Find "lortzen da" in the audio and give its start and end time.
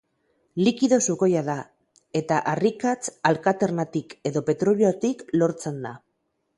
5.43-5.99